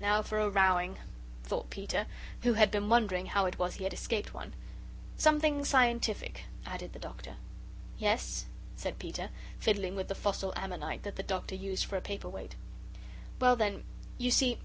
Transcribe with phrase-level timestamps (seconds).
[0.00, 0.98] "Now for a rowing,"
[1.44, 2.08] thought Peter,
[2.42, 4.52] who had been wondering how it was that he had escaped one.
[5.16, 7.36] "Something scientific," added the Doctor.
[7.96, 9.30] "Yes," said Peter,
[9.60, 12.56] fiddling with the fossil ammonite that the Doctor used for a paper weight.
[13.40, 13.84] "Well then,
[14.18, 14.58] you see.